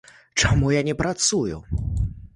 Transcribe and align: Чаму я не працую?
Чаму 0.43 0.71
я 0.75 0.81
не 0.89 0.95
працую? 1.03 1.63